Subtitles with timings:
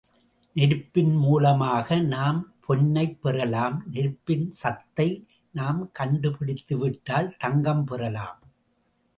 [0.55, 5.27] நெருப்பின் மூலமாக நாம் பொன்னைப் பெறலாம், நெருப்பின் சத்தை
[5.51, 8.39] நாம் கண்டுபிடித்துவிட்டால் தங்கம் பெறலாம்.